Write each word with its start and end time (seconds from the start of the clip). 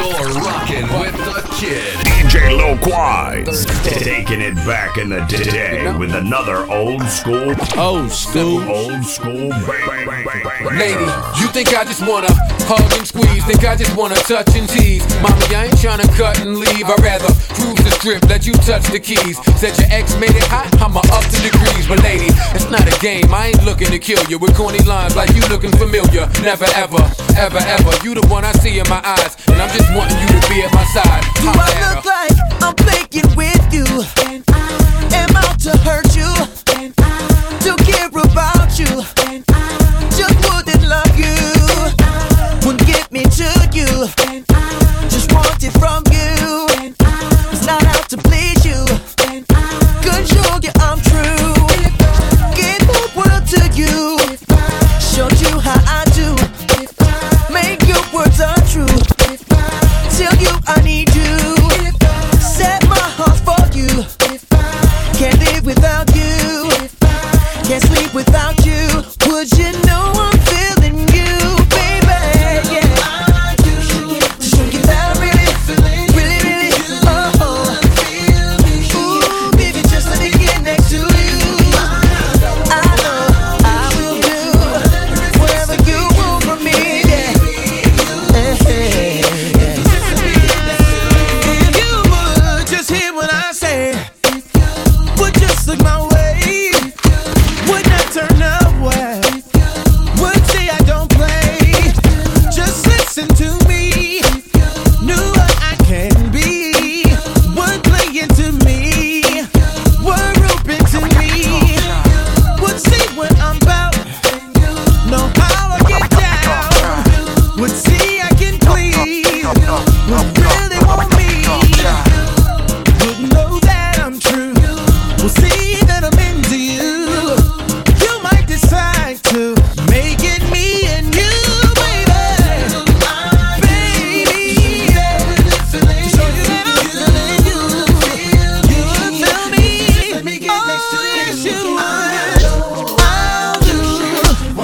You're 0.00 0.32
rocking 0.40 0.88
with 0.98 1.12
the 1.12 1.46
kid. 1.60 2.10
DJ 2.30 2.56
Loquaz. 2.56 3.66
Taking 3.84 4.40
it 4.40 4.54
back 4.64 4.96
in 4.96 5.10
the 5.10 5.20
day 5.28 5.92
with 5.98 6.14
another 6.14 6.64
old 6.70 7.02
school. 7.04 7.54
Old 7.76 8.10
school. 8.10 8.62
Old 8.64 9.04
school. 9.04 9.50
Bang, 9.50 10.06
bang, 10.06 10.24
bang, 10.24 10.78
Lady, 10.78 11.04
you 11.36 11.48
think 11.52 11.76
I 11.76 11.84
just 11.84 12.00
wanna 12.06 12.32
hug 12.64 12.80
and 12.96 13.06
squeeze? 13.06 13.44
Think 13.44 13.64
I 13.64 13.76
just 13.76 13.94
wanna 13.96 14.14
touch 14.24 14.56
and 14.56 14.68
tease? 14.68 15.04
Mommy, 15.20 15.44
I 15.52 15.68
ain't 15.68 15.76
tryna 15.76 16.08
cut 16.16 16.40
and 16.40 16.56
leave. 16.56 16.88
I'd 16.88 17.00
rather 17.02 17.28
cruise 17.52 17.82
the 17.84 17.90
strip, 17.90 18.24
let 18.24 18.46
you 18.46 18.54
touch 18.64 18.84
the 18.88 19.00
keys. 19.00 19.36
Said 19.60 19.76
your 19.76 19.90
ex 19.92 20.16
made 20.16 20.32
it 20.32 20.48
hot, 20.48 20.72
I'ma 20.80 21.00
up 21.12 21.24
to 21.28 21.38
degrees. 21.44 21.86
But 21.88 22.02
lady, 22.02 22.32
it's 22.56 22.70
not 22.70 22.88
a 22.88 22.96
game. 23.00 23.34
I 23.34 23.48
ain't 23.48 23.64
looking 23.64 23.90
to 23.90 23.98
kill 23.98 24.22
you 24.30 24.38
with 24.38 24.56
corny 24.56 24.80
lines 24.88 25.16
like 25.16 25.28
you 25.36 25.42
looking 25.52 25.72
familiar. 25.72 26.24
Never 26.40 26.68
ever, 26.72 27.02
ever, 27.36 27.60
ever. 27.60 27.92
You 28.04 28.14
the 28.14 28.26
one 28.30 28.44
I 28.44 28.52
see 28.52 28.78
in 28.78 28.88
my 28.88 29.02
eyes, 29.04 29.36
and 29.48 29.60
I'm 29.60 29.68
just 29.76 29.89
wanting 29.94 30.18
you 30.20 30.28
to 30.28 30.48
be 30.48 30.62
at 30.62 30.72
my 30.72 30.84
side. 30.84 31.24
Do 31.42 31.50
I 31.50 31.70
look 31.84 32.04
like 32.04 32.36
I'm 32.62 32.74
playing 32.74 33.28
with 33.36 33.64
you? 33.72 33.86
And 34.26 34.44
I 34.48 35.26
am 35.26 35.36
out 35.36 35.58
to 35.60 35.76
hurt 35.78 36.14
you. 36.14 36.30
And 36.76 36.94
I 36.98 37.58
to 37.64 37.76
care 37.84 38.08
about 38.08 38.78
you. 38.78 39.02
And 39.26 39.44
I 39.48 40.08
just 40.16 40.38
wouldn't 40.46 40.84
love 40.86 41.14
you. 41.18 41.36
Wouldn't 42.66 42.86
get 42.86 43.10
me 43.10 43.22
to 43.22 43.50
you. 43.72 44.08
And 44.28 44.44
I 44.50 45.08
just 45.08 45.32
want 45.32 45.62
it 45.62 45.72
from 45.72 46.04
you. 46.06 46.09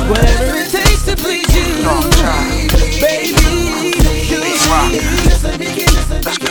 Whatever 0.08 0.58
it 0.58 0.70
takes 0.70 1.04
to 1.06 1.16
please 1.16 1.50
you. 1.56 1.82
Don't 1.82 2.12
try. 2.14 2.68
Baby. 3.00 3.34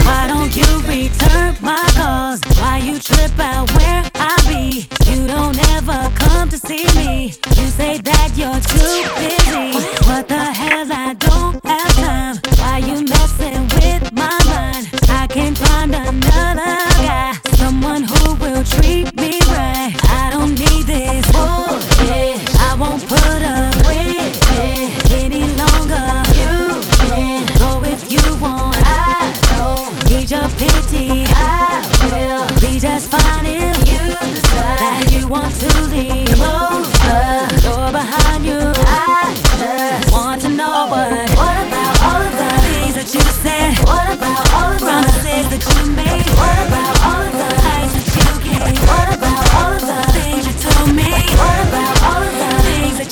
Why 0.03 0.27
don't 0.27 0.55
you 0.55 0.81
return 0.87 1.55
my 1.61 1.83
calls? 1.95 2.41
Why 2.59 2.79
you 2.79 2.99
trip 2.99 3.31
out 3.39 3.71
where 3.77 4.03
I 4.15 4.35
be? 4.47 4.87
You 5.09 5.25
don't 5.27 5.57
ever 5.71 6.11
come 6.15 6.49
to 6.49 6.57
see 6.57 6.85
me. 6.95 7.33
You 7.55 7.67
say 7.67 7.97
that 7.99 8.31
you're 8.35 8.59
too 8.59 9.09
busy. 9.15 9.44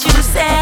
you 0.05 0.21
say. 0.21 0.52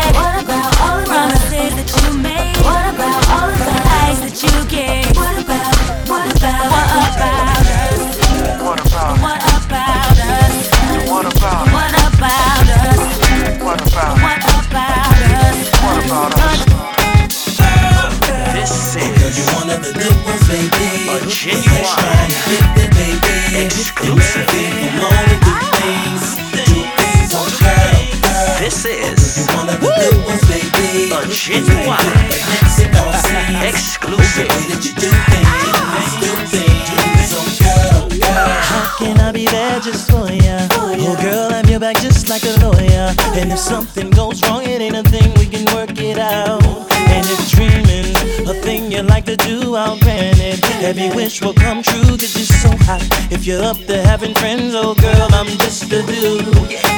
you 53.51 53.57
up 53.57 53.77
to 53.85 54.01
having 54.01 54.33
friends, 54.35 54.73
oh 54.75 54.95
girl, 54.95 55.27
I'm 55.33 55.47
just 55.57 55.83
a 55.91 56.01
dude. 56.03 56.47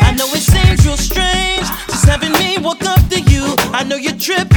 I 0.08 0.14
know 0.18 0.28
it 0.38 0.44
seems 0.54 0.86
real 0.86 0.98
strange, 0.98 1.68
just 1.88 2.06
having 2.06 2.32
me 2.34 2.58
walk 2.60 2.84
up 2.84 3.02
to 3.10 3.20
you. 3.22 3.56
I 3.74 3.84
know 3.84 3.96
you're 3.96 4.20
tripping. 4.20 4.53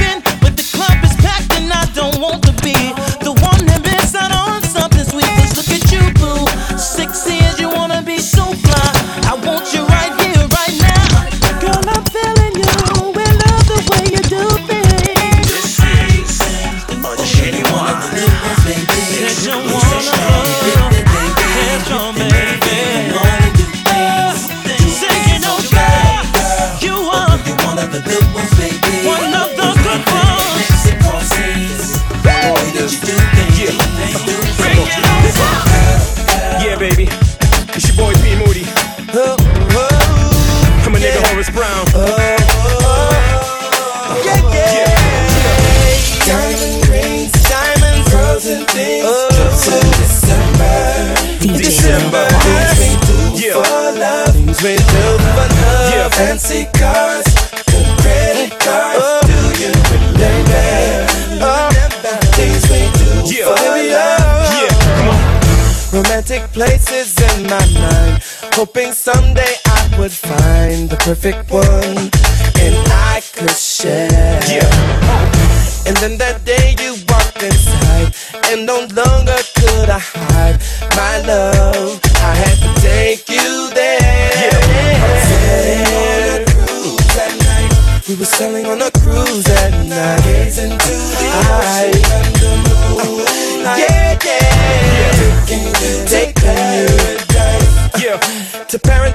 To 98.83 99.06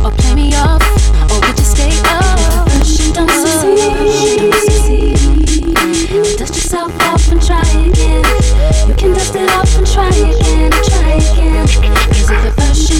or 0.04 0.10
play 0.10 0.34
me 0.34 0.54
off? 0.54 0.82
Or 1.30 1.40
would 1.40 1.58
you 1.58 1.64
stay 1.64 1.92
up? 2.04 2.34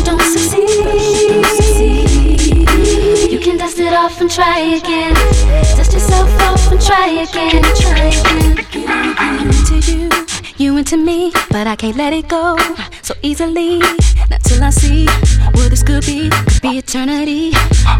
don't 0.05 0.21
succeed, 0.21 1.43
dust 1.43 1.81
it 1.81 1.94
off 3.95 4.21
and 4.21 4.31
try 4.31 4.59
again. 4.59 5.15
Dust 5.77 5.93
yourself 5.93 6.29
off 6.43 6.71
and 6.73 6.81
try 6.81 7.09
again, 7.09 7.63
try 7.77 8.11
again. 8.53 9.15
I'm 9.19 9.49
into 9.49 9.79
you, 9.91 10.09
you 10.57 10.77
into 10.77 10.97
me, 10.97 11.33
but 11.51 11.67
I 11.67 11.75
can't 11.77 11.97
let 11.97 12.13
it 12.13 12.29
go 12.29 12.57
so 13.03 13.15
easily. 13.23 13.81
Not 14.31 14.43
till 14.43 14.63
I 14.63 14.71
see 14.71 15.07
what 15.53 15.71
this 15.71 15.83
could 15.83 16.07
be. 16.07 16.31
Could 16.31 16.63
be 16.63 16.79
eternity 16.79 17.53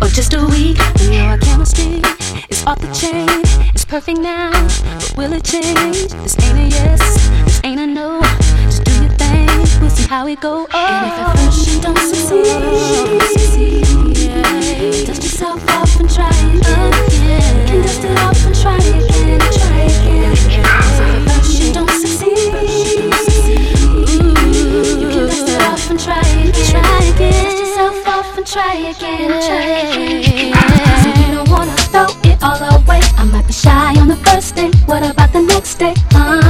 or 0.03 0.09
just 0.09 0.33
a 0.35 0.45
week. 0.47 0.79
We 1.01 1.09
know 1.11 1.27
our 1.27 1.39
chemistry 1.39 2.03
is 2.49 2.65
off 2.67 2.79
the 2.81 2.93
chain. 2.93 3.29
It's 3.75 3.85
perfect 3.85 4.19
now, 4.19 4.51
but 4.99 5.15
will 5.17 5.33
it 5.33 5.45
change? 5.45 6.09
This 6.23 6.37
ain't 6.43 6.59
a 6.59 6.67
yes, 6.69 7.01
this 7.45 7.61
ain't 7.63 7.81
a 7.81 7.87
no. 7.87 8.21
Just 8.65 8.83
do 8.85 8.93
your 8.93 9.11
thing, 9.13 9.47
we'll 9.81 9.91
see 9.91 10.09
how 10.09 10.27
it 10.27 10.41
go. 10.41 10.67
Oh. 10.73 10.77
And 10.77 11.07
if 11.07 11.19
at 11.19 11.37
first 11.37 11.69
you 11.69 11.81
don't 11.81 11.99
succeed, 11.99 14.04
dust 15.07 15.23
yourself 15.23 15.69
off 15.71 16.01
and 16.01 16.11
try 16.11 16.29
again. 16.29 17.67
Can 17.67 17.83
dust 17.83 18.05
it 18.05 18.19
off 18.19 18.47
and 18.47 18.55
try 18.55 18.77
again, 18.77 19.41
try 19.53 19.81
again. 19.95 20.35
You 21.61 21.73
don't 21.73 21.91
succeed, 21.91 22.39
ooh, 23.95 24.35
you 25.01 25.09
can 25.09 25.27
dust 25.27 25.49
it 25.49 25.61
off 25.63 25.91
and 25.91 25.99
try 25.99 26.21
again. 27.15 27.45
Dust 27.45 27.59
yourself 27.59 28.09
off 28.09 28.37
and 28.39 28.47
try 28.47 28.75
again, 28.75 29.31
try 29.47 29.65
again. 29.89 30.23
So 31.03 31.09
you 31.21 31.29
don't 31.35 31.49
wanna 31.49 31.77
throw 31.93 32.07
it 32.31 32.39
all 32.43 32.61
away. 32.79 33.01
I 33.17 33.25
might 33.25 33.47
be 33.47 33.53
shy 33.53 33.95
on 34.01 34.09
the 34.09 34.17
first 34.17 34.57
day. 34.57 34.71
What 34.87 35.03
about 35.09 35.33
the 35.33 35.43
next 35.43 35.77
day? 35.77 35.95
Uh, 36.15 36.44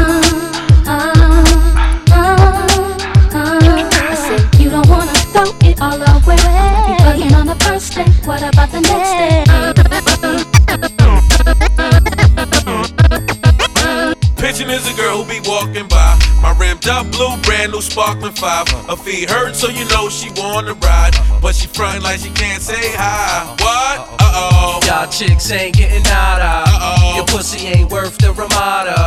five. 18.37 18.69
Her 18.89 18.97
feet 18.97 19.31
hurt, 19.31 19.55
so 19.57 19.69
you 19.69 19.85
know 19.87 20.09
she 20.09 20.31
wanna 20.37 20.75
ride. 20.75 21.15
But 21.41 21.55
she 21.55 21.67
frontin' 21.69 22.03
like 22.03 22.21
she 22.21 22.31
can't 22.31 22.63
say 22.63 22.93
hi. 22.95 23.55
What? 23.61 24.21
Uh 24.21 24.33
oh. 24.35 24.81
Y'all 24.87 25.09
chicks 25.11 25.51
ain't 25.51 25.77
getting 25.77 26.03
nada. 26.03 26.65
Uh-oh. 26.67 27.17
Your 27.17 27.27
pussy 27.27 27.67
ain't 27.67 27.91
worth 27.91 28.17
the 28.19 28.33
Ramada. 28.33 29.04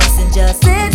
And 0.00 0.32
just 0.32 0.62
sits 0.62 0.91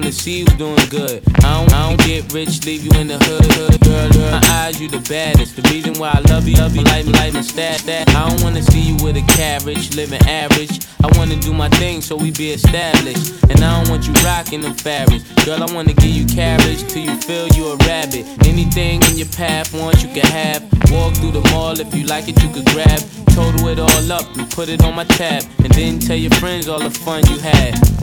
wanna 0.00 0.12
see 0.12 0.38
you 0.38 0.46
doing 0.56 0.88
good. 0.88 1.22
I 1.44 1.60
don't, 1.60 1.72
I 1.74 1.88
don't 1.88 2.00
get 2.06 2.32
rich, 2.32 2.64
leave 2.64 2.82
you 2.82 2.90
in 2.98 3.08
the 3.08 3.18
hood. 3.18 3.44
hood 3.52 3.80
girl, 3.82 4.08
girl, 4.10 4.30
my 4.30 4.40
eyes, 4.64 4.80
you 4.80 4.88
the 4.88 5.00
baddest. 5.10 5.56
The 5.56 5.62
reason 5.68 5.92
why 6.00 6.10
I 6.14 6.20
love 6.32 6.48
you, 6.48 6.56
love 6.56 6.74
you 6.74 6.82
like, 6.84 7.04
like 7.06 7.34
my 7.34 7.42
stat, 7.42 7.80
that. 7.84 8.08
I 8.08 8.28
don't 8.28 8.42
wanna 8.42 8.62
see 8.62 8.80
you 8.80 8.96
with 9.04 9.16
a 9.18 9.26
carriage, 9.36 9.94
living 9.94 10.22
average. 10.22 10.86
I 11.04 11.18
wanna 11.18 11.36
do 11.36 11.52
my 11.52 11.68
thing 11.80 12.00
so 12.00 12.16
we 12.16 12.30
be 12.30 12.50
established. 12.50 13.44
And 13.50 13.60
I 13.60 13.76
don't 13.76 13.90
want 13.90 14.06
you 14.06 14.14
rocking 14.24 14.62
them 14.62 14.72
fabrics. 14.72 15.24
Girl, 15.44 15.62
I 15.62 15.70
wanna 15.74 15.92
give 15.92 16.14
you 16.16 16.24
carriage 16.24 16.80
till 16.88 17.04
you 17.04 17.16
feel 17.20 17.48
you 17.48 17.68
a 17.72 17.76
rabbit. 17.84 18.24
Anything 18.48 19.02
in 19.02 19.18
your 19.18 19.28
path, 19.36 19.74
once 19.74 20.02
you 20.02 20.08
can 20.08 20.24
have. 20.32 20.62
Walk 20.90 21.12
through 21.16 21.32
the 21.32 21.44
mall 21.52 21.78
if 21.78 21.94
you 21.94 22.04
like 22.04 22.26
it, 22.26 22.42
you 22.42 22.48
could 22.48 22.64
grab. 22.72 23.00
Total 23.36 23.68
it 23.68 23.78
all 23.78 24.12
up 24.12 24.24
and 24.38 24.50
put 24.50 24.70
it 24.70 24.82
on 24.82 24.94
my 24.94 25.04
tab. 25.04 25.44
And 25.58 25.72
then 25.74 25.98
tell 25.98 26.16
your 26.16 26.32
friends 26.40 26.68
all 26.68 26.80
the 26.80 26.90
fun 26.90 27.22
you 27.28 27.38
had. 27.38 27.99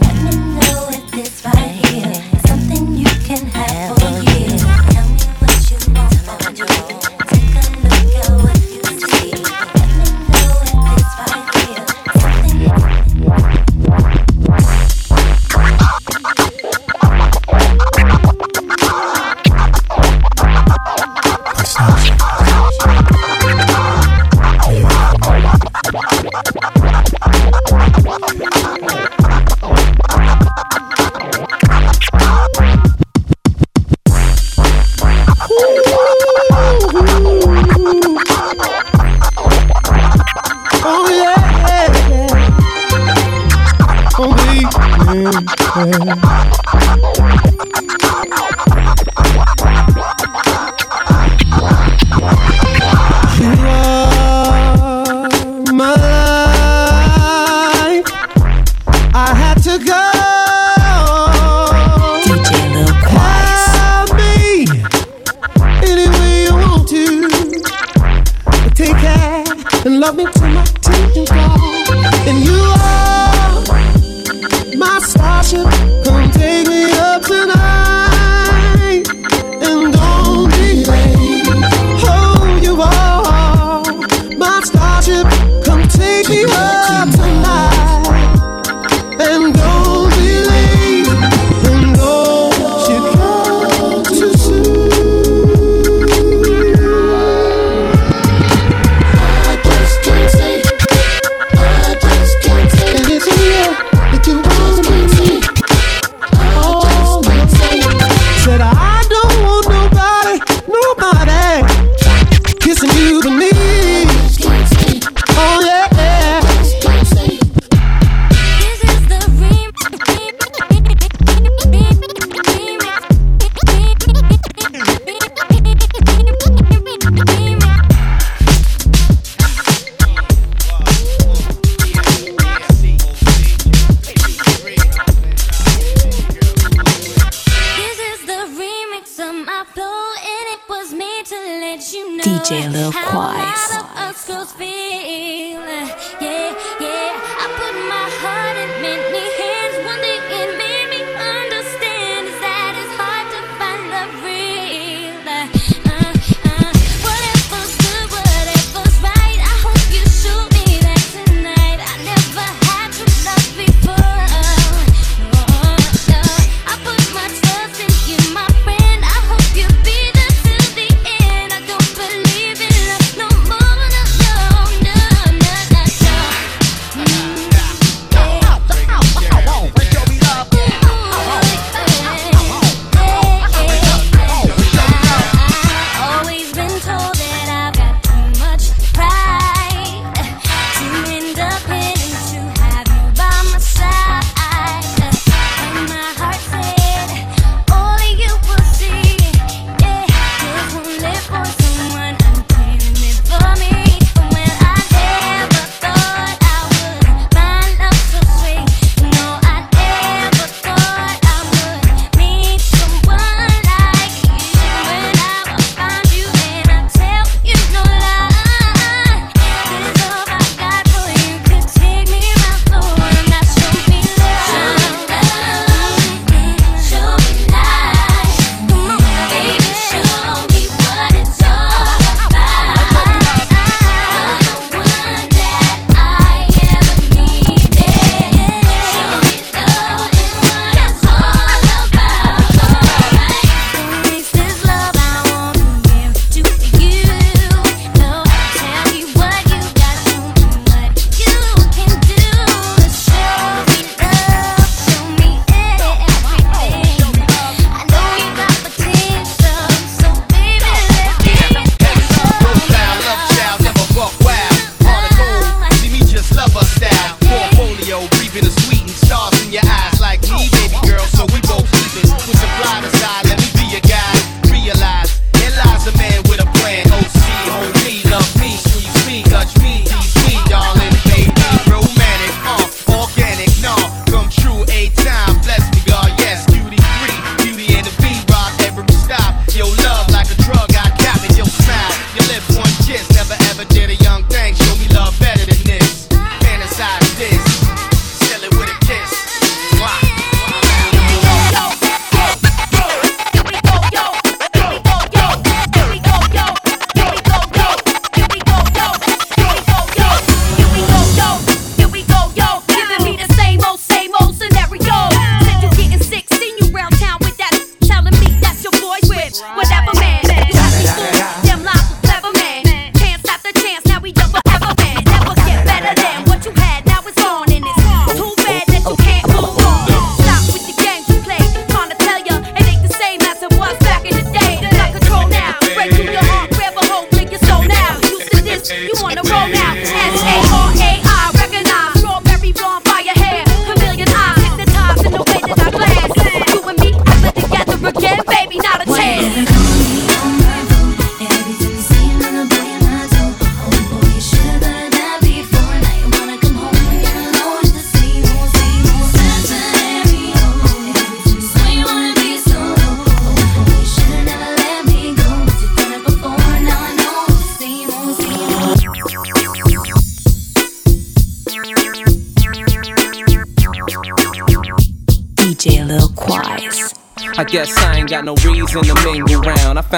Let 0.00 0.16
me 0.24 0.30
know 0.56 0.88
if 0.88 1.14
it's 1.14 1.44
right 1.44 1.76
here. 1.84 2.14
Something 2.46 2.96
you 2.96 3.06
can 3.26 3.44
have 3.46 3.98
for 3.98 4.22
you. 4.22 4.29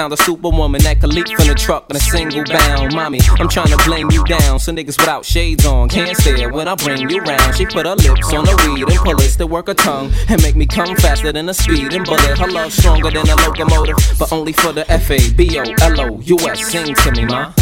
Found 0.03 0.11
a 0.11 0.23
superwoman 0.23 0.81
that 0.81 0.99
could 0.99 1.13
leap 1.13 1.29
from 1.29 1.47
the 1.47 1.55
truck 1.55 1.89
in 1.89 1.95
a 1.95 1.99
single 1.99 2.43
bound. 2.43 2.93
Mommy, 2.93 3.21
I'm 3.39 3.47
trying 3.47 3.67
to 3.67 3.77
blame 3.85 4.11
you 4.11 4.21
down. 4.25 4.59
So 4.59 4.73
niggas 4.73 4.99
without 4.99 5.23
shades 5.23 5.65
on 5.65 5.87
can't 5.87 6.17
stare 6.17 6.51
when 6.51 6.67
I 6.67 6.75
bring 6.75 7.09
you 7.09 7.21
round. 7.21 7.55
She 7.55 7.65
put 7.65 7.85
her 7.85 7.95
lips 7.95 8.33
on 8.33 8.43
the 8.43 8.51
weed 8.67 8.83
and 8.83 8.99
pull 8.99 9.15
it 9.21 9.31
to 9.37 9.47
work 9.47 9.67
her 9.67 9.73
tongue 9.73 10.11
and 10.27 10.41
make 10.43 10.57
me 10.57 10.65
come 10.65 10.93
faster 10.97 11.31
than 11.31 11.47
a 11.47 11.53
speeding 11.53 12.03
bullet. 12.03 12.37
Her 12.37 12.51
love 12.51 12.73
stronger 12.73 13.11
than 13.11 13.29
a 13.29 13.35
locomotive, 13.47 13.95
but 14.19 14.33
only 14.33 14.51
for 14.51 14.73
the 14.73 14.83
F 14.91 15.09
A 15.09 15.31
B 15.31 15.57
O 15.57 15.63
L 15.63 16.01
O 16.01 16.19
U 16.19 16.37
S. 16.49 16.69
Sing 16.69 16.93
to 16.93 17.11
me, 17.11 17.23
ma. 17.23 17.53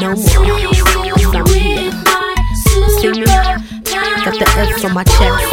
No 0.00 0.16
more. 0.16 0.32
I'm 1.36 1.46
here. 1.46 1.92
See 3.00 3.12
me? 3.12 3.26
Got 4.24 4.38
the 4.40 4.46
F 4.56 4.84
on 4.86 4.94
my 4.94 5.04
chest. 5.04 5.51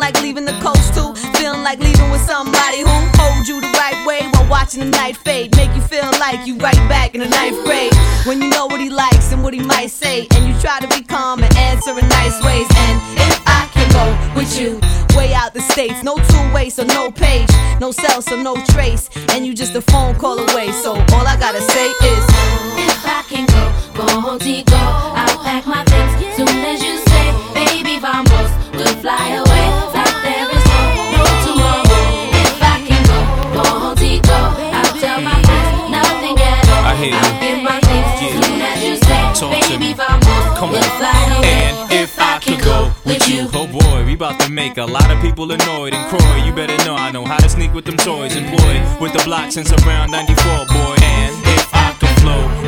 Like 0.00 0.20
leaving 0.22 0.46
the 0.46 0.56
coast 0.64 0.94
too? 0.94 1.14
Feeling 1.38 1.62
like 1.62 1.78
leaving 1.78 2.10
with 2.10 2.22
somebody 2.22 2.80
who 2.80 2.96
hold 3.20 3.46
you 3.46 3.60
the 3.60 3.70
right 3.78 4.00
way 4.06 4.26
while 4.32 4.48
watching 4.48 4.80
the 4.80 4.90
night 4.90 5.16
fade, 5.16 5.54
make 5.56 5.72
you 5.76 5.82
feel 5.82 6.10
like 6.18 6.46
you 6.46 6.56
right 6.56 6.82
back 6.88 7.14
in 7.14 7.20
the 7.20 7.28
ninth 7.28 7.62
grade. 7.64 7.92
When 8.24 8.40
you 8.40 8.48
know 8.48 8.66
what 8.66 8.80
he 8.80 8.88
likes 8.88 9.30
and 9.32 9.44
what 9.44 9.52
he 9.52 9.60
might 9.60 9.90
say, 9.90 10.26
and 10.34 10.48
you 10.48 10.58
try 10.60 10.80
to 10.80 10.88
be 10.88 11.02
calm 11.04 11.44
and 11.44 11.54
answer 11.56 11.90
in 11.90 12.08
nice 12.08 12.42
ways. 12.42 12.66
And 12.88 12.96
if 13.28 13.42
I 13.46 13.68
can 13.72 13.88
go 13.92 14.06
with 14.34 14.58
you, 14.58 14.80
way 15.16 15.34
out 15.34 15.52
the 15.52 15.60
states, 15.60 16.02
no 16.02 16.16
two 16.16 16.54
way, 16.54 16.70
so 16.70 16.82
no 16.82 17.10
page, 17.10 17.50
no 17.80 17.92
cell, 17.92 18.22
so 18.22 18.40
no 18.40 18.56
trace, 18.72 19.10
and 19.32 19.46
you 19.46 19.54
just 19.54 19.74
a 19.74 19.82
phone 19.82 20.14
call 20.14 20.38
away. 20.38 20.72
So 20.72 20.92
all 20.92 21.26
I 21.26 21.36
gotta 21.38 21.60
say 21.60 21.86
is, 21.86 22.24
If 22.88 23.04
I 23.04 23.22
can 23.28 23.44
go, 23.46 23.62
go 23.94 24.38
Tico, 24.38 24.76
I'll 24.76 25.44
pack 25.44 25.66
my 25.66 25.84
things 25.84 26.36
soon 26.36 26.64
as 26.64 26.82
you 26.82 26.96
say, 27.10 27.26
baby, 27.52 27.98
vamos, 27.98 28.50
we'll 28.72 28.96
fly 29.02 29.28
away 29.34 29.49
Talk 39.40 39.58
to 39.68 39.78
me. 39.78 39.94
Come 39.94 40.70
on. 40.70 41.44
And 41.44 41.90
if 41.90 42.20
I 42.20 42.38
could 42.44 42.60
go 42.60 42.92
with 43.06 43.26
you, 43.26 43.48
oh 43.54 43.66
boy, 43.66 44.04
we 44.04 44.12
about 44.12 44.38
to 44.40 44.50
make 44.52 44.76
a 44.76 44.84
lot 44.84 45.10
of 45.10 45.18
people 45.22 45.50
annoyed. 45.50 45.94
And 45.94 46.10
Croy, 46.10 46.44
you 46.44 46.52
better 46.52 46.76
know 46.84 46.94
I 46.94 47.10
know 47.10 47.24
how 47.24 47.38
to 47.38 47.48
sneak 47.48 47.72
with 47.72 47.86
them 47.86 47.96
toys. 47.96 48.36
Employed 48.36 49.00
with 49.00 49.14
the 49.14 49.22
blocks 49.24 49.54
since 49.54 49.72
around 49.72 50.10
94, 50.10 50.66
boy. 50.66 50.96
And 51.00 51.49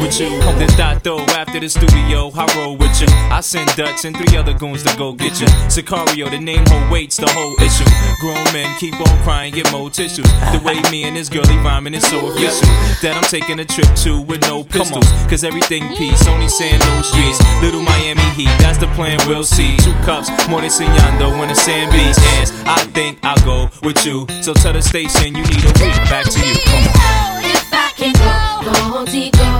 with 0.02 0.18
you, 0.18 0.28
then 0.58 0.68
start 0.70 1.02
though 1.04 1.20
after 1.38 1.60
the 1.60 1.68
studio, 1.68 2.30
I 2.34 2.44
roll 2.56 2.76
with 2.76 3.00
you. 3.00 3.06
I 3.30 3.40
send 3.40 3.68
Dutch 3.76 4.04
and 4.04 4.16
three 4.16 4.36
other 4.36 4.52
goons 4.52 4.82
to 4.82 4.96
go 4.96 5.12
get 5.12 5.40
you. 5.40 5.46
Sacario, 5.70 6.28
the 6.28 6.38
name 6.38 6.64
whole 6.66 6.90
waits 6.90 7.16
the 7.16 7.30
whole 7.30 7.54
issue. 7.62 7.86
Grown 8.20 8.42
men 8.52 8.68
keep 8.78 8.94
on 8.98 9.22
crying, 9.22 9.54
get 9.54 9.70
more 9.70 9.90
tissues. 9.90 10.26
The 10.50 10.60
way 10.64 10.82
me 10.90 11.04
and 11.04 11.16
this 11.16 11.28
girlie 11.28 11.56
rhyming 11.58 11.94
is 11.94 12.06
so 12.06 12.18
official 12.26 12.66
that 13.02 13.14
I'm 13.16 13.22
taking 13.24 13.60
a 13.60 13.64
trip 13.64 13.88
to 14.02 14.20
with 14.22 14.42
no 14.42 14.64
pistols. 14.64 15.06
Cause 15.30 15.44
everything 15.44 15.86
peace, 15.96 16.26
only 16.26 16.48
saying 16.48 16.80
no 16.80 17.02
streets. 17.02 17.38
Little 17.62 17.82
Miami 17.82 18.26
Heat, 18.34 18.50
that's 18.58 18.78
the 18.78 18.88
plan, 18.98 19.18
we'll 19.28 19.44
see. 19.44 19.76
Two 19.78 19.94
cups, 20.02 20.28
more 20.48 20.60
than 20.60 20.70
Signando 20.70 21.38
when 21.38 21.48
the 21.48 21.54
sand 21.54 21.92
beats 21.92 22.18
ends. 22.36 22.50
I 22.66 22.82
think 22.92 23.18
I'll 23.22 23.38
go 23.44 23.70
with 23.82 24.04
you. 24.04 24.26
So 24.42 24.52
tell 24.52 24.72
the 24.72 24.82
station 24.82 25.36
you 25.36 25.44
need 25.44 25.64
a 25.64 25.72
week. 25.78 25.96
Back 26.10 26.26
to 26.26 26.40
you, 26.40 26.56
come 26.66 26.86
on. 26.90 27.44
If 27.44 27.72
I 27.72 27.92
can 27.94 28.12
go, 28.12 28.72
go 28.72 29.51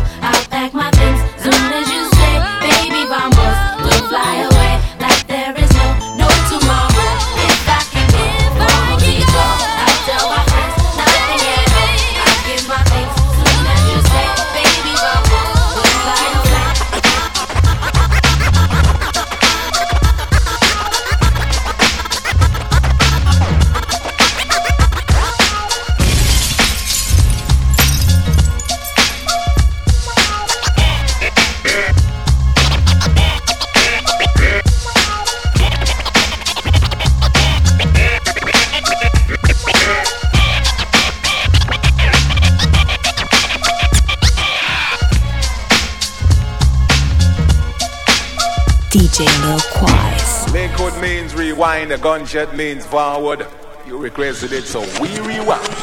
DJ. 49.13 50.53
Lakewood 50.55 50.99
means 51.03 51.35
rewind, 51.35 51.91
the 51.91 51.99
gunshot 51.99 52.57
means 52.57 52.87
forward. 52.87 53.47
You 53.87 53.99
requested 53.99 54.53
it, 54.53 54.65
so 54.65 54.81
we 55.03 55.09
rewind. 55.21 55.82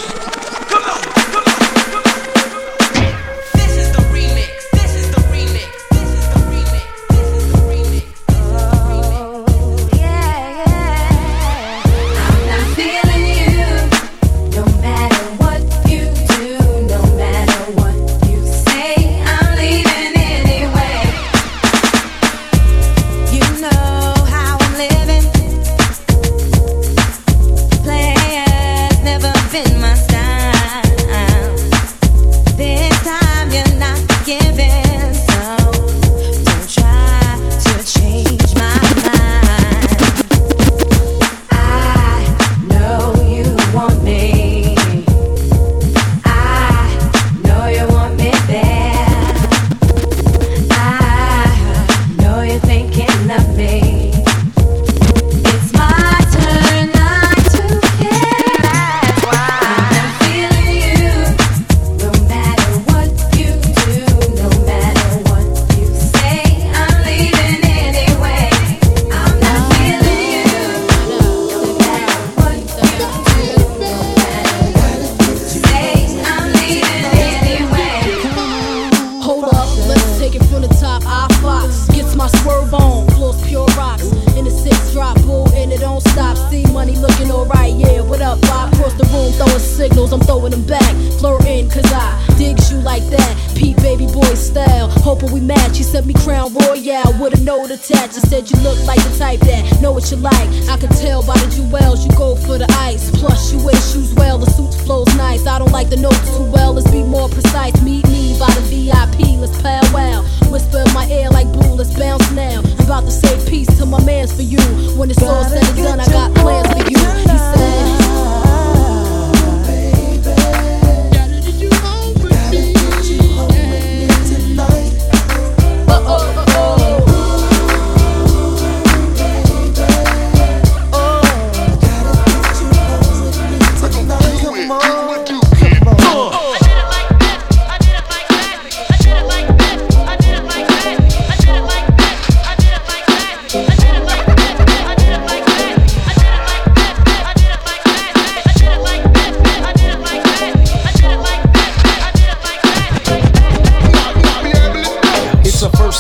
Take 80.20 80.36
it 80.36 80.44
from 80.52 80.62
the 80.62 80.68
top. 80.68 81.02
I 81.06 81.28
Fox 81.42 81.88
gets 81.96 82.14
my 82.14 82.28
swerve 82.28 82.74
on, 82.74 83.08
floors 83.16 83.42
pure 83.48 83.66
rocks. 83.78 84.12
In 84.36 84.44
the 84.44 84.52
six 84.52 84.92
drop, 84.92 85.16
boo, 85.22 85.46
and 85.56 85.72
it 85.72 85.80
don't 85.80 86.02
stop. 86.02 86.36
See 86.50 86.66
money 86.74 86.96
looking 86.98 87.32
alright, 87.32 87.74
yeah. 87.74 88.02
What 88.02 88.22
up? 88.22 88.38
I 88.44 88.70
cross 88.76 88.94
the 88.96 89.06
room, 89.14 89.32
throwing 89.40 89.60
signals, 89.60 90.12
I'm 90.12 90.20
throwing 90.20 90.52
them 90.52 90.66
back. 90.66 90.94
Flirting, 91.20 91.70
cause 91.70 91.90
I 91.94 92.36
digs 92.38 92.70
you 92.70 92.80
like 92.80 93.04
that. 93.16 93.34
Baby 93.78 94.06
boy 94.08 94.34
style, 94.36 94.90
hoping 94.90 95.32
we 95.32 95.40
match. 95.42 95.78
You 95.78 95.84
sent 95.84 96.06
me 96.06 96.14
Crown 96.14 96.54
Royal 96.54 97.10
with 97.20 97.34
a 97.34 97.42
note 97.44 97.72
attached. 97.72 98.18
I 98.18 98.22
said 98.30 98.50
you 98.50 98.60
look 98.62 98.78
like 98.86 99.02
the 99.02 99.18
type 99.18 99.40
that 99.42 99.82
know 99.82 99.92
what 99.92 100.10
you 100.12 100.18
like. 100.18 100.50
I 100.70 100.78
can 100.78 100.90
tell 100.90 101.26
by 101.26 101.38
the 101.38 101.50
jewels, 101.50 102.06
you 102.06 102.12
go 102.18 102.36
for 102.36 102.58
the 102.58 102.68
ice. 102.80 103.10
Plus, 103.12 103.52
you 103.52 103.64
wear 103.66 103.76
shoes 103.76 104.14
well, 104.14 104.38
the 104.38 104.50
suit 104.52 104.74
flows 104.86 105.08
nice. 105.16 105.48
I 105.48 105.60
don't 105.60 105.72
like 105.72 105.90
the 105.90 105.98
notes 105.98 106.22
too 106.38 106.50
well, 106.52 106.74
let's 106.74 106.90
be 106.92 107.04
more 107.04 107.30
precise. 107.30 107.74
Meet 107.82 108.08
me 108.08 108.38
by 108.40 108.52
the 108.54 108.62
VIP, 108.70 109.40
let's 109.40 109.60
powwow. 109.62 110.24
Whisper 110.52 110.84
in 110.86 110.94
my 110.94 111.08
ear 111.10 111.30
like 111.30 111.48
boo, 111.52 111.74
let's 111.74 111.94
bounce 111.98 112.30
now. 112.32 112.62
I'm 112.62 112.86
about 112.86 113.06
to 113.06 113.12
say 113.12 113.34
peace 113.50 113.70
to 113.78 113.86
my 113.86 114.04
mans 114.04 114.34
for 114.34 114.44
you. 114.44 114.62
When 114.98 115.10
it's 115.10 115.24
all 115.24 115.44
said 115.46 115.64
and 115.64 115.78
done, 115.78 116.00
I 116.00 116.06
got 116.08 116.34
plans 116.36 116.68
for 116.72 116.90
you. 116.90 116.98
He 116.98 117.38
said. 117.38 117.99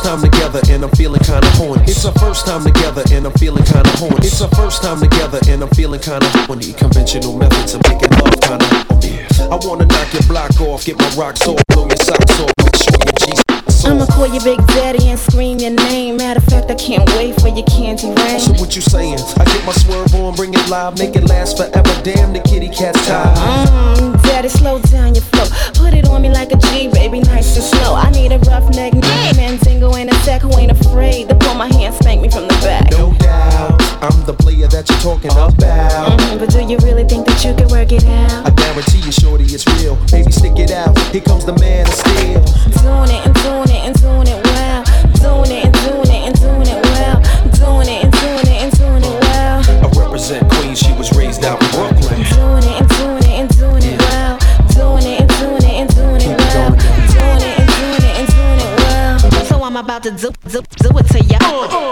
Time 0.09 0.21
together 0.21 0.59
and 0.71 0.83
I'm 0.83 0.89
feeling 0.91 1.21
kinda 1.21 1.47
horny. 1.51 1.83
It's 1.83 2.03
our 2.03 2.13
first 2.13 2.47
time 2.47 2.63
together 2.63 3.03
and 3.11 3.27
I'm 3.27 3.33
feeling 3.33 3.63
kinda 3.63 3.91
horny. 3.97 4.25
It's 4.25 4.41
our 4.41 4.49
first 4.49 4.81
time 4.81 4.99
together 4.99 5.39
and 5.47 5.61
I'm 5.61 5.69
feeling 5.69 5.99
kinda 5.99 6.27
horny. 6.47 6.73
Conventional 6.73 7.37
methods 7.37 7.75
of 7.75 7.81
making 7.87 8.09
love 8.17 8.41
kinda 8.41 8.65
horny. 8.89 9.19
I 9.39 9.55
wanna 9.61 9.85
knock 9.85 10.11
your 10.13 10.23
block 10.23 10.59
off, 10.61 10.83
get 10.83 10.97
my 10.97 11.09
rocks 11.09 11.45
off, 11.45 11.61
blow 11.67 11.85
your 11.85 11.97
socks 11.97 12.39
off, 12.39 12.51
sure 12.81 12.97
your 13.05 13.13
G's 13.19 13.48
I'ma 13.85 14.05
call 14.07 14.27
you 14.27 14.41
Big 14.41 14.59
Daddy 14.67 15.07
and 15.09 15.19
scream 15.19 15.59
your 15.59 15.71
name. 15.71 16.17
Matter 16.17 16.39
of 16.39 16.45
fact, 16.45 16.69
I 16.69 16.75
can't 16.75 17.07
wait 17.15 17.39
for 17.39 17.47
your 17.47 17.65
candy 17.65 18.07
rain. 18.07 18.39
So 18.39 18.53
what 18.53 18.75
you 18.75 18.81
saying? 18.81 19.19
I 19.39 19.45
get 19.45 19.65
my 19.65 19.73
swerve 19.73 20.13
on, 20.15 20.35
bring 20.35 20.53
it 20.53 20.69
live, 20.69 20.97
make 20.97 21.15
it 21.15 21.23
last 21.29 21.57
forever. 21.57 21.93
Damn, 22.03 22.33
the 22.33 22.39
kitty 22.41 22.69
cat's 22.69 23.05
tired. 23.07 23.35
Mmm, 23.37 24.21
daddy, 24.23 24.49
slow 24.49 24.79
down 24.79 25.15
your 25.15 25.23
flow. 25.23 25.45
Put 25.75 25.93
it 25.93 26.07
on 26.07 26.21
me 26.21 26.29
like 26.29 26.51
a 26.51 26.57
G, 26.57 26.87
baby, 26.89 27.19
nice 27.21 27.55
and 27.55 27.63
slow. 27.65 27.95
I 27.95 28.09
need 28.11 28.31
a 28.31 28.39
rough 28.39 28.69
neck, 28.75 28.93
man, 29.35 29.57
tingle 29.59 29.95
in 29.95 30.09
a 30.09 30.15
sack 30.25 30.41
who 30.41 30.55
ain't 30.57 30.71
afraid 30.71 31.29
to 31.29 31.35
pull 31.35 31.55
my 31.55 31.67
hand, 31.73 31.95
spank 31.95 32.21
me 32.21 32.29
from 32.29 32.47
the 32.47 32.57
back. 32.61 32.91
No 32.91 33.13
doubt, 33.13 33.58
I'm 34.01 34.23
the 34.25 34.33
player 34.33 34.67
that 34.67 34.87
you're 34.89 34.99
talking 34.99 35.31
about. 35.31 35.53
Mhm, 35.59 36.39
but 36.39 36.49
do 36.49 36.61
you 36.63 36.77
really 36.87 37.03
think 37.03 37.27
that 37.27 37.43
you 37.43 37.53
can 37.53 37.67
work 37.67 37.91
it 37.91 38.05
out? 38.05 38.47
I 38.47 38.49
guarantee 38.51 38.99
you, 38.99 39.11
shorty, 39.11 39.43
it's 39.43 39.67
real. 39.75 39.95
Baby, 40.11 40.31
stick 40.31 40.57
it 40.57 40.71
out. 40.71 40.97
Here 41.11 41.21
comes 41.21 41.43
the 41.45 41.53
man 41.59 41.85
of 41.85 41.93
steel. 41.93 42.39
Doing 42.79 43.11
it 43.11 43.25
and 43.27 43.35
doing 43.43 43.69
it 43.69 43.81
and 43.87 43.95
doing 43.99 44.27
it 44.27 44.39
well. 44.47 44.83
Doing 45.19 45.51
it 45.51 45.65
and 45.67 45.75
doing 45.83 46.11
it 46.15 46.21
and 46.27 46.35
doing 46.39 46.67
it 46.67 46.79
well. 46.95 47.17
Doing 47.59 47.89
it 47.91 48.03
and 48.05 48.13
doing 48.23 48.47
it 48.47 48.59
and 48.63 48.71
doing 48.79 49.03
it 49.03 49.17
well. 49.19 49.57
I 49.67 49.87
represent 49.99 50.47
Queens, 50.49 50.79
she 50.79 50.93
was 50.93 51.11
raised 51.19 51.43
out 51.43 51.61
in 51.61 51.69
Brooklyn. 51.75 52.23
Doing 52.23 52.63
it 52.71 52.79
and 52.79 52.89
doing 52.95 53.23
it 53.27 53.35
and 53.41 53.49
doing 53.57 53.83
it 53.83 53.99
well. 53.99 54.39
Doing 54.79 55.05
it 55.11 55.21
and 55.21 55.29
doing 55.39 55.63
it 55.67 55.75
and 55.75 55.89
doing 55.91 56.21
it 56.23 56.37
well. 56.39 56.71
Doing 56.71 57.43
it 57.43 57.55
and 57.59 57.67
doing 57.67 58.03
it 58.07 58.15
and 58.15 58.27
doing 58.31 58.59
it 58.63 58.73
well. 58.79 59.45
So 59.45 59.61
I'm 59.61 59.75
about 59.75 60.03
to 60.03 60.11
do 60.11 60.31
do 60.47 60.63
do 60.79 60.89
it 60.97 61.07
to 61.11 61.19
ya. 61.25 61.88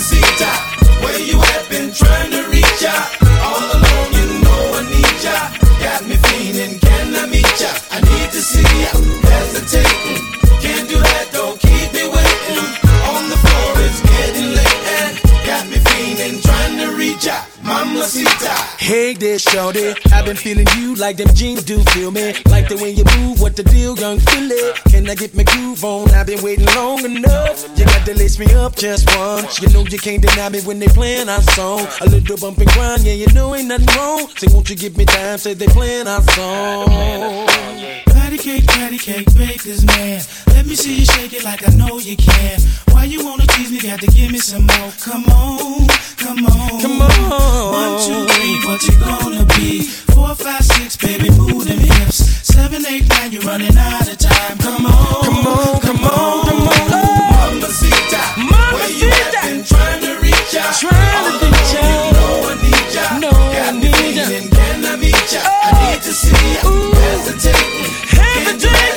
Mamacita, 0.00 1.02
where 1.02 1.20
you 1.20 1.38
at? 1.38 1.68
Been 1.68 1.92
trying 1.92 2.19
There, 19.20 19.38
shorty. 19.38 19.92
I've 20.14 20.24
been 20.24 20.34
feeling 20.34 20.66
you 20.78 20.94
like 20.94 21.18
them 21.18 21.28
jeans 21.34 21.62
do 21.62 21.78
feel 21.92 22.10
me. 22.10 22.32
Like 22.48 22.68
the 22.68 22.78
way 22.80 22.90
you 22.90 23.04
move, 23.18 23.38
what 23.38 23.54
the 23.54 23.62
deal, 23.62 23.94
young 23.98 24.18
Philly? 24.18 24.72
Can 24.88 25.10
I 25.10 25.14
get 25.14 25.34
my 25.34 25.42
groove 25.42 25.84
on? 25.84 26.10
I've 26.12 26.26
been 26.26 26.42
waiting 26.42 26.64
long 26.74 27.04
enough. 27.04 27.68
You 27.76 27.84
got 27.84 28.06
to 28.06 28.14
lace 28.16 28.38
me 28.38 28.46
up 28.54 28.76
just 28.76 29.14
once. 29.14 29.60
You 29.60 29.68
know 29.68 29.84
you 29.84 29.98
can't 29.98 30.22
deny 30.22 30.48
me 30.48 30.62
when 30.62 30.78
they 30.78 30.88
playing 30.88 31.28
our 31.28 31.42
song. 31.52 31.86
A 32.00 32.06
little 32.06 32.38
bump 32.38 32.58
and 32.60 32.70
grind, 32.70 33.02
yeah, 33.04 33.12
you 33.12 33.26
know 33.34 33.54
ain't 33.54 33.68
nothing 33.68 33.94
wrong. 33.94 34.26
Say, 34.38 34.46
won't 34.54 34.70
you 34.70 34.76
give 34.76 34.96
me 34.96 35.04
time? 35.04 35.36
Say 35.36 35.52
they 35.52 35.66
playing 35.66 36.06
our 36.06 36.22
song. 36.32 36.86
Patty 38.06 38.38
cake, 38.38 38.66
patty 38.68 38.96
cake, 38.96 39.26
baker's 39.34 39.84
man. 39.84 40.22
Let 40.48 40.64
me 40.64 40.74
see 40.74 41.00
you 41.00 41.04
shake 41.04 41.34
it 41.34 41.44
like 41.44 41.68
I 41.68 41.74
know 41.74 41.98
you 41.98 42.16
can. 42.16 42.58
Why 42.92 43.04
you 43.04 43.24
wanna 43.24 43.46
tease 43.48 43.70
me? 43.70 43.80
Got 43.80 44.00
to 44.00 44.06
give 44.06 44.30
me 44.32 44.38
some 44.38 44.66
more. 44.66 44.92
Come 45.02 45.24
on, 45.24 45.88
come 46.16 46.46
on, 46.46 46.80
come 46.80 47.02
on. 47.02 47.72
One, 47.72 48.00
two, 48.00 48.26
three, 48.32 48.54
what 48.66 48.82
you 48.84 49.09
Four, 50.14 50.34
five, 50.34 50.64
six, 50.64 50.96
baby, 50.96 51.30
move 51.30 51.64
them 51.66 51.78
hips. 51.78 52.18
Seven, 52.46 52.84
eight, 52.86 53.08
nine, 53.08 53.32
you're 53.32 53.42
running 53.42 53.76
out 53.76 54.08
of 54.08 54.18
time. 54.18 54.58
Come 54.58 54.86
on, 54.86 55.24
come 55.24 55.46
on, 55.46 55.80
come 55.80 56.04
on, 56.04 56.46
come 56.46 56.62
on. 56.62 56.88
Come 56.88 57.02
on. 57.02 57.20
Trying 59.66 60.00
to 60.02 60.18
reach 60.20 60.54
out. 60.56 60.74
Oh, 60.84 60.94
you 61.72 61.90
know 62.14 62.48
I 62.48 62.54
need 62.62 62.94
ya. 62.94 63.04
Got 63.20 63.74
me 63.74 63.90
can 64.50 64.84
I 64.84 64.96
ya? 65.32 65.40
I 65.42 65.70
oh. 65.72 65.80
need 65.90 66.02
to 66.02 66.12
see 66.12 66.54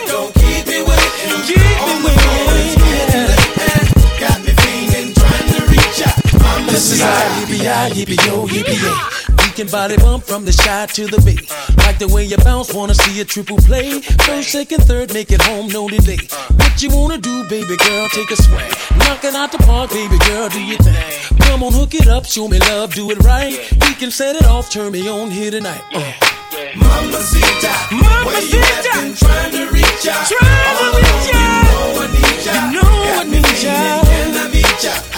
Don't 0.08 0.34
keep 0.36 0.63
me 0.67 0.80
waiting. 0.84 1.41
Got 4.19 4.39
me 4.41 4.52
trying 5.13 5.49
to 5.52 5.60
reach 5.71 6.02
yippee-yah, 7.38 7.89
yippee-yo, 7.89 8.45
body 9.71 9.97
bump 9.97 10.23
from 10.23 10.45
the 10.45 10.52
shy 10.52 10.86
to 10.86 11.08
the 11.08 11.21
beat. 11.21 11.49
Like 11.86 11.97
the 11.99 12.08
way 12.08 12.26
you 12.26 12.38
bounce, 12.38 12.73
wanna 12.73 12.95
see 12.95 13.21
a 13.21 13.26
triple 13.26 13.58
play. 13.58 14.02
First, 14.26 14.49
second, 14.52 14.84
third, 14.84 15.13
make 15.13 15.32
it 15.32 15.41
home, 15.41 15.67
no 15.67 15.88
delay. 15.88 16.19
What 16.58 16.82
you 16.82 16.89
wanna 16.89 17.17
do, 17.17 17.47
baby 17.49 17.76
girl, 17.78 18.10
take 18.10 18.32
a 18.32 18.36
swing. 18.36 18.71
Knock 18.97 19.23
it 19.23 19.36
out 19.36 19.52
the 19.52 19.60
park, 19.60 19.91
baby 19.91 20.17
girl, 20.28 20.49
do 20.49 20.62
your 20.63 20.78
thing. 20.80 21.38
Come 21.41 21.63
on, 21.63 21.73
hook 21.73 21.93
it 21.93 22.08
up, 22.08 22.26
show 22.26 22.47
me 22.47 22.60
love, 22.60 22.93
do 22.93 23.12
it 23.12 23.19
right. 23.19 23.56
We 23.88 23.93
can 23.95 24.12
set 24.12 24.36
it 24.36 24.45
off, 24.45 24.69
turn 24.69 24.91
me 24.91 25.08
on 25.10 25.30
here 25.32 25.52
tonight. 25.52 25.84
Uh. 25.93 26.13
Mamacita, 26.76 27.73
Mama 27.91 28.26
where 28.26 28.41
you? 28.41 28.62
Been 28.93 29.13
trying 29.15 29.52
to 29.52 29.69
reach 29.71 30.06
ya, 30.06 30.13
trying 30.26 30.78
to 30.80 30.88
reach 30.97 31.34
ya. 31.34 31.41
You 31.43 31.69
know 31.69 32.02
I 32.02 32.08
need 32.13 32.45
ya, 32.45 32.54
you 32.69 32.82
know 32.82 32.93
I 33.19 33.23
need 33.30 33.63
ya. 33.63 34.04
Can 34.04 34.38
I 34.38 34.47
meet 34.49 34.84
ya? 34.84 35.12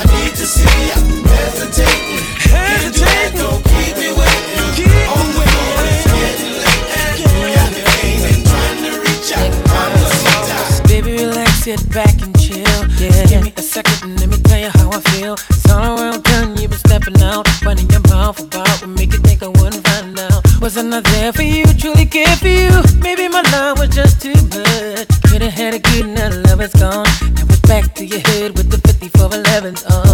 sit 11.77 11.89
back 11.91 12.21
and 12.21 12.37
chill. 12.39 12.79
Yeah. 12.99 13.25
Give 13.27 13.43
me 13.43 13.53
a 13.55 13.61
second 13.61 13.97
and 14.03 14.19
let 14.19 14.29
me 14.29 14.37
tell 14.43 14.59
you 14.59 14.69
how 14.69 14.89
I 14.91 14.99
feel. 15.11 15.33
It's 15.33 15.69
all 15.69 15.99
around 15.99 16.23
done, 16.23 16.57
you 16.57 16.67
been 16.67 16.77
stepping 16.77 17.19
out. 17.21 17.47
Running 17.63 17.89
your 17.89 18.01
mouth 18.09 18.39
about 18.39 18.67
what 18.81 18.89
make 18.89 19.11
you 19.13 19.19
think 19.19 19.43
I 19.43 19.47
wouldn't 19.47 19.85
find 19.87 20.17
out. 20.19 20.41
Was 20.61 20.77
I 20.77 20.81
not 20.81 21.03
there 21.03 21.33
for 21.33 21.43
you, 21.43 21.65
truly 21.81 22.05
care 22.05 22.35
for 22.37 22.47
you? 22.47 22.71
Maybe 22.99 23.27
my 23.27 23.43
love 23.53 23.79
was 23.79 23.89
just 23.89 24.21
too 24.21 24.39
much. 24.55 25.07
Could 25.29 25.41
have 25.41 25.53
had 25.53 25.73
a 25.73 25.79
good 25.79 26.07
now 26.07 26.29
love 26.47 26.61
is 26.61 26.73
gone. 26.73 27.07
Now 27.35 27.45
it's 27.49 27.59
back 27.61 27.93
to 27.95 28.05
your 28.05 28.19
head 28.19 28.57
with 28.57 28.69
the 28.69 28.77
54 28.87 29.29
11s 29.29 29.83
on. 29.91 29.91
Uh. 29.91 30.04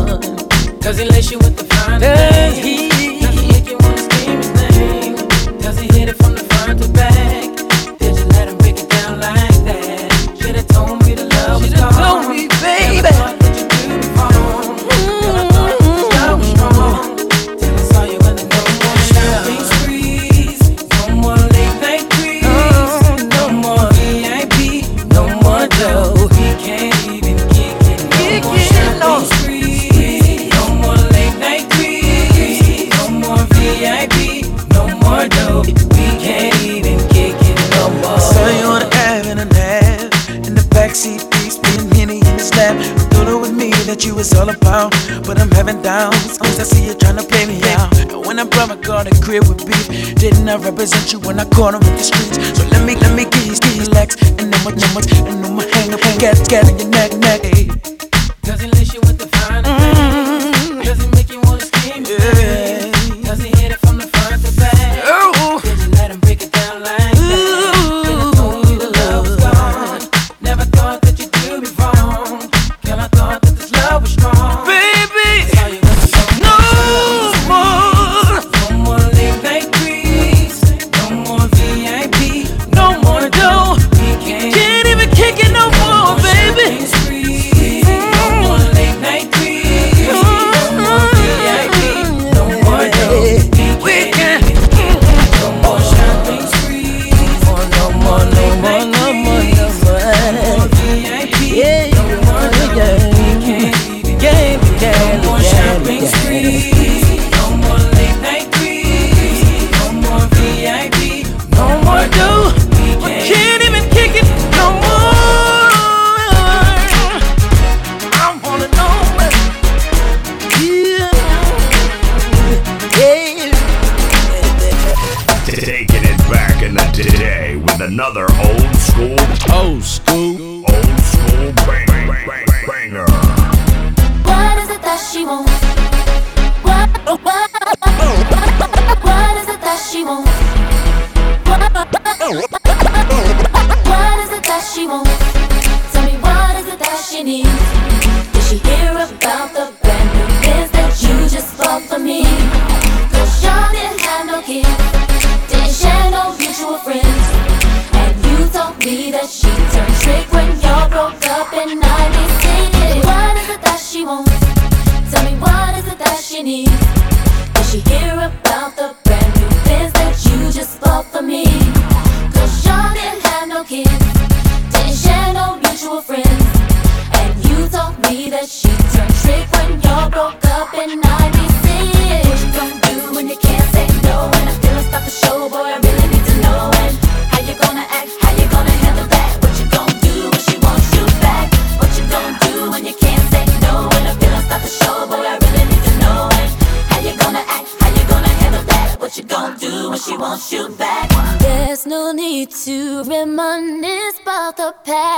the 204.61 204.71
past. 204.83 205.10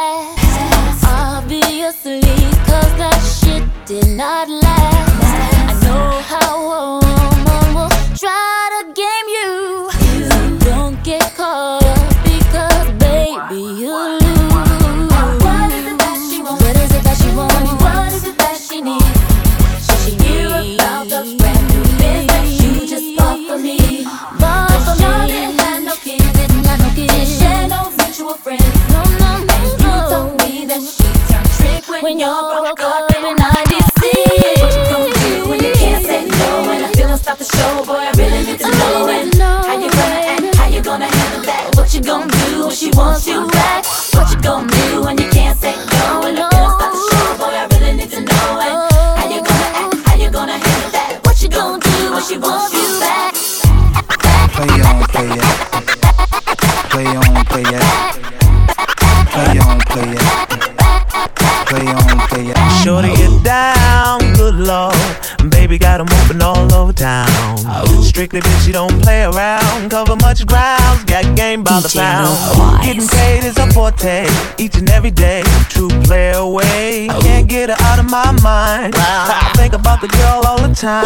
dollars 71.74 71.96
now. 71.96 72.82
Getting 72.84 73.08
paid 73.08 73.44
is 73.44 73.58
a 73.58 73.72
forte, 73.72 74.28
each 74.58 74.76
and 74.76 74.90
every 74.90 75.12
day. 75.12 75.44
True 75.70 75.90
play 76.04 76.32
away, 76.32 77.10
I 77.10 77.20
can't 77.22 77.48
get 77.48 77.70
her 77.70 77.76
out 77.80 78.00
of 78.00 78.10
my 78.10 78.32
mind. 78.44 78.94
I 78.96 79.52
think 79.56 79.74
about 79.74 80.02
the 80.02 80.08
girl 80.08 80.44
all 80.46 80.60
the 80.68 80.74
time. 80.76 81.04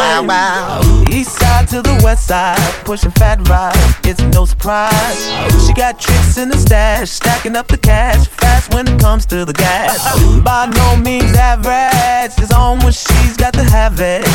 East 1.10 1.38
side 1.39 1.67
to 1.69 1.82
the 1.82 1.99
west 2.03 2.27
side, 2.27 2.60
pushing 2.84 3.12
fat 3.12 3.47
rides. 3.47 3.80
It's 4.03 4.21
no 4.36 4.45
surprise. 4.45 5.19
She 5.65 5.73
got 5.73 5.99
tricks 5.99 6.38
in 6.38 6.49
the 6.49 6.58
stash, 6.58 7.10
stacking 7.10 7.56
up 7.56 7.67
the 7.67 7.77
cash 7.77 8.27
fast 8.27 8.73
when 8.73 8.88
it 8.88 8.99
comes 8.99 9.25
to 9.27 9.45
the 9.45 9.53
gas. 9.53 9.97
By 10.43 10.65
no 10.67 10.97
means 10.97 11.36
average, 11.36 12.34
it's 12.38 12.53
on 12.53 12.80
when 12.80 12.93
she's 12.93 13.38
got 13.38 13.53
to 13.53 13.63
have 13.63 13.99
it 13.99 14.25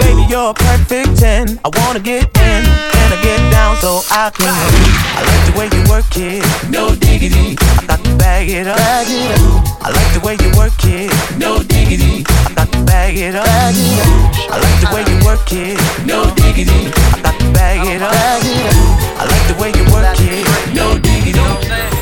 Baby, 0.00 0.26
you're 0.28 0.50
a 0.50 0.54
perfect 0.54 1.18
10. 1.18 1.60
I 1.64 1.68
wanna 1.80 2.00
get 2.00 2.24
in, 2.38 2.62
and 2.64 3.14
I 3.14 3.18
get 3.22 3.40
down 3.50 3.76
so 3.76 4.02
I 4.10 4.30
can. 4.30 4.48
I 4.50 5.22
like 5.22 5.44
the 5.46 5.54
way 5.58 5.66
you 5.74 5.82
work 5.90 6.10
it, 6.16 6.42
no 6.70 6.94
diggity. 6.94 7.56
I 7.78 7.86
got 7.86 8.02
to 8.04 8.16
bag 8.16 8.48
it 8.50 8.66
up. 8.66 8.76
Bag 8.76 9.06
it 9.08 9.30
up. 9.38 9.84
I 9.84 9.90
like 9.90 10.10
the 10.14 10.20
way 10.26 10.36
you 10.40 10.50
work 10.56 10.72
it, 10.84 11.10
no 11.38 11.62
diggity. 11.62 12.24
I 12.46 12.54
got 12.54 12.72
to 12.72 12.82
bag 12.84 13.16
it 13.16 13.34
up. 13.34 13.44
Bag 13.44 13.74
it 13.76 14.00
up. 14.00 14.52
I 14.52 14.56
like 14.58 14.78
the 14.80 14.88
way 14.94 15.02
you 15.06 15.16
work 15.24 15.52
it, 15.52 15.78
no 16.06 16.24
diggity. 16.34 16.90
I 17.14 17.20
got 17.22 17.38
to 17.38 17.46
bag 17.52 17.86
it 17.86 18.02
up. 18.02 18.12
Bag 18.12 18.42
it 18.44 18.66
up. 18.66 19.20
I 19.20 19.24
like 19.30 19.46
the 19.48 19.56
way 19.60 19.70
you 19.76 19.84
work 19.92 20.18
it, 20.20 20.74
no 20.74 20.98
diggity. 20.98 21.93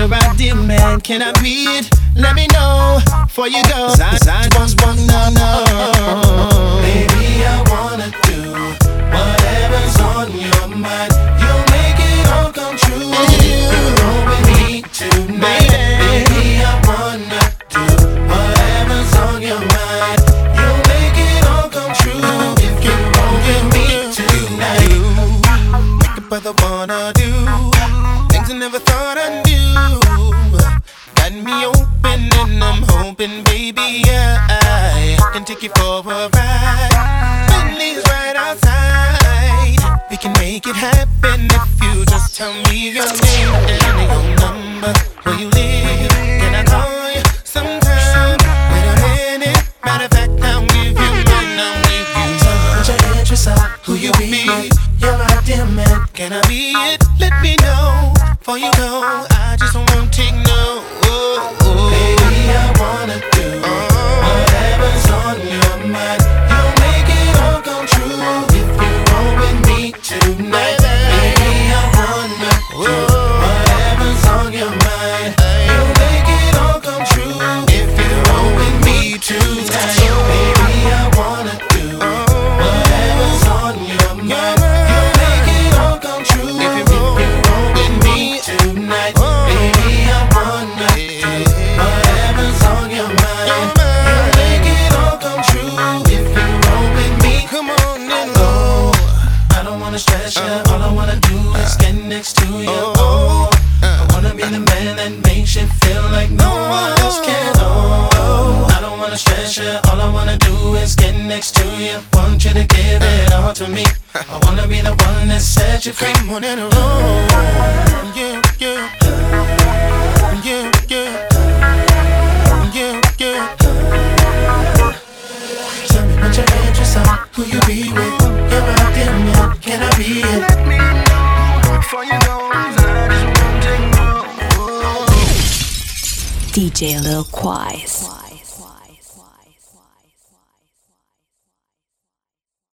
You're 0.00 0.14
ideal, 0.14 0.56
man. 0.56 1.02
Can 1.02 1.20
I 1.20 1.30
be 1.42 1.64
it? 1.76 1.90
Let 2.16 2.34
me 2.34 2.46
know 2.54 3.00
before 3.26 3.48
you 3.48 3.62
go. 3.64 3.88
Sign, 3.88 4.16
sign, 4.16 4.48
bones, 4.48 4.74
no, 4.74 5.28
no, 5.28 5.30
no. 5.34 6.79